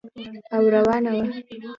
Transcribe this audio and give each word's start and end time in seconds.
او 0.55 0.63
روانه 0.75 1.11
وه. 1.15 1.21